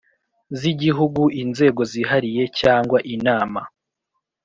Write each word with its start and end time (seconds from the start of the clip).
z’Igihugu, 0.59 1.21
Inzego 1.41 1.81
Zihariye 1.91 2.43
cyangwa 2.59 2.97
Inama 3.15 3.61